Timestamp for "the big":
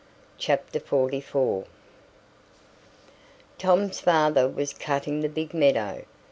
5.21-5.53